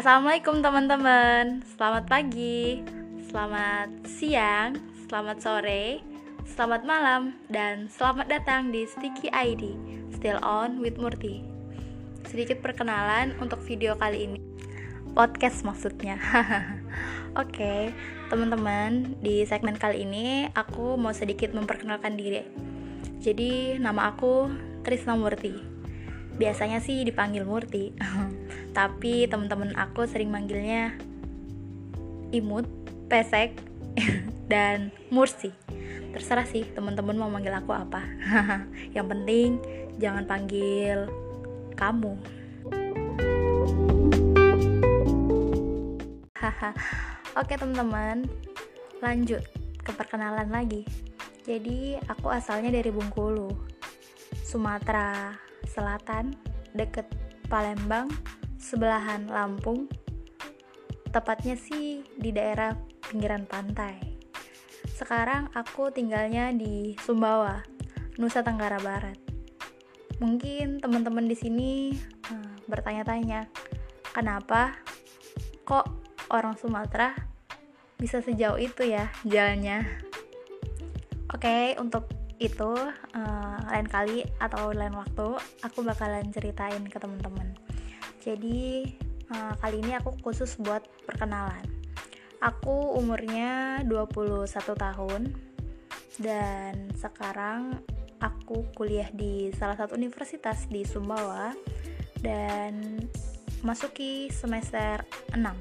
[0.00, 1.60] Assalamualaikum teman-teman.
[1.76, 2.80] Selamat pagi
[3.28, 4.72] Selamat siang
[5.04, 6.00] Selamat sore
[6.48, 9.76] Selamat malam Dan selamat datang di Sticky ID
[10.16, 11.44] Still on with Murti.
[12.24, 14.40] Sedikit perkenalan untuk video kali ini.
[15.12, 16.16] Podcast maksudnya.
[17.36, 17.80] Oke, okay,
[18.32, 22.48] teman-teman Di segmen kali ini Aku mau sedikit memperkenalkan diri.
[23.20, 24.48] Jadi nama aku
[24.80, 25.52] Trisna Murti.
[26.40, 27.92] Biasanya sih dipanggil Murti
[28.70, 30.94] tapi teman-teman aku sering manggilnya
[32.30, 32.66] Imut,
[33.10, 33.58] Pesek,
[34.52, 35.50] dan Mursi.
[36.10, 38.02] Terserah sih teman-teman mau manggil aku apa.
[38.96, 39.48] Yang penting
[39.98, 41.06] jangan panggil
[41.74, 42.14] kamu.
[47.40, 48.26] Oke teman-teman,
[48.98, 49.42] lanjut
[49.80, 50.82] ke perkenalan lagi.
[51.46, 53.48] Jadi aku asalnya dari Bungkulu,
[54.44, 55.34] Sumatera
[55.66, 56.34] Selatan,
[56.74, 57.06] deket
[57.48, 58.10] Palembang,
[58.60, 59.88] sebelahan Lampung.
[61.10, 62.76] Tepatnya sih di daerah
[63.08, 63.98] pinggiran pantai.
[64.94, 67.64] Sekarang aku tinggalnya di Sumbawa,
[68.20, 69.16] Nusa Tenggara Barat.
[70.20, 71.70] Mungkin teman-teman di sini
[72.28, 73.48] uh, bertanya-tanya,
[74.12, 74.76] kenapa
[75.64, 75.88] kok
[76.28, 77.16] orang Sumatera
[77.96, 79.88] bisa sejauh itu ya jalannya?
[81.32, 82.72] Oke, okay, untuk itu
[83.16, 87.56] uh, lain kali atau lain waktu aku bakalan ceritain ke teman-teman.
[88.20, 88.84] Jadi
[89.32, 91.64] uh, kali ini aku khusus buat perkenalan.
[92.40, 95.22] Aku umurnya 21 tahun
[96.20, 97.80] dan sekarang
[98.20, 101.52] aku kuliah di salah satu universitas di Sumbawa
[102.20, 103.00] dan
[103.60, 105.36] masuki semester 6.
[105.36, 105.52] Oke,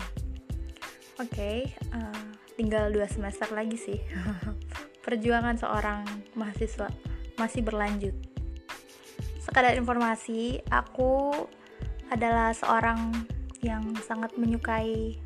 [1.19, 1.57] okay,
[1.91, 2.23] uh, eh,
[2.55, 3.99] tinggal dua semester lagi sih.
[5.03, 6.05] perjuangan seorang
[6.37, 6.87] mahasiswa
[7.39, 8.15] masih berlanjut.
[9.41, 11.33] Sekadar informasi, aku
[12.09, 13.13] adalah seorang
[13.61, 15.17] yang sangat menyukai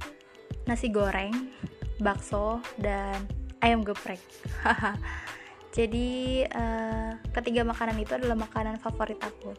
[0.68, 1.52] nasi goreng,
[2.00, 3.24] bakso, dan
[3.64, 4.20] ayam geprek.
[5.78, 9.58] Jadi uh, ketiga makanan itu adalah makanan favorit aku.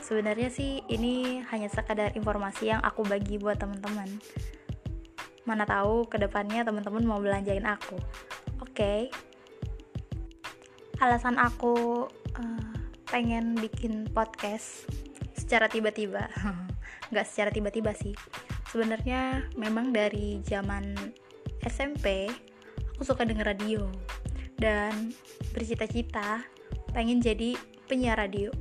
[0.00, 4.08] Sebenarnya sih ini hanya sekadar informasi yang aku bagi buat teman-teman.
[5.44, 7.98] Mana tahu ke depannya teman-teman mau belanjain aku.
[8.62, 8.72] Oke.
[8.72, 9.00] Okay.
[11.02, 12.06] Alasan aku
[12.38, 12.72] uh,
[13.10, 14.86] pengen bikin podcast
[15.42, 16.30] secara tiba-tiba.
[17.10, 18.14] Nggak secara tiba-tiba sih.
[18.70, 20.94] Sebenarnya memang dari zaman
[21.66, 22.30] SMP
[22.94, 23.90] aku suka denger radio
[24.56, 25.10] dan
[25.50, 26.46] bercita-cita
[26.94, 27.58] pengen jadi
[27.90, 28.54] penyiar radio.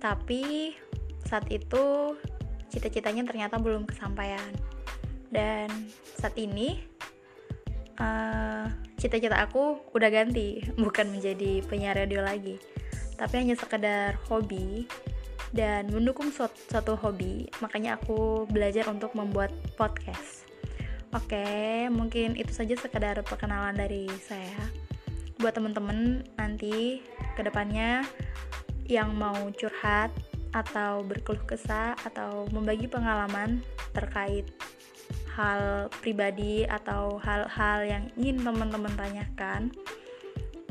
[0.00, 0.72] Tapi
[1.28, 2.16] saat itu
[2.72, 4.48] cita-citanya ternyata belum kesampaian.
[5.28, 5.68] Dan
[6.16, 6.80] saat ini
[8.00, 12.56] eh, cita-cita aku udah ganti bukan menjadi penyiar radio lagi
[13.18, 14.86] tapi hanya sekedar hobi
[15.52, 17.48] dan mendukung suatu, hobi.
[17.64, 20.48] Makanya aku belajar untuk membuat podcast.
[21.16, 24.60] Oke mungkin itu saja sekedar perkenalan dari saya.
[25.40, 27.00] Buat temen-temen nanti
[27.32, 28.04] ke depannya
[28.84, 30.12] yang mau curhat
[30.52, 34.48] atau berkeluh kesah atau membagi pengalaman terkait
[35.32, 39.70] hal pribadi atau hal-hal yang ingin teman-teman tanyakan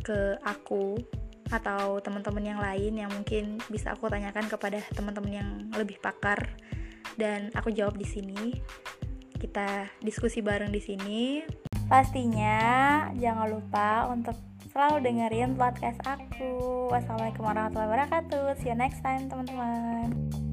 [0.03, 0.99] ke aku
[1.47, 6.51] atau teman-teman yang lain yang mungkin bisa aku tanyakan kepada teman-teman yang lebih pakar
[7.15, 8.59] dan aku jawab di sini.
[9.37, 11.21] Kita diskusi bareng di sini.
[11.87, 12.59] Pastinya
[13.15, 14.35] jangan lupa untuk
[14.73, 16.89] selalu dengerin podcast aku.
[16.91, 18.59] Wassalamualaikum warahmatullahi wabarakatuh.
[18.59, 20.46] See you next time, teman-teman.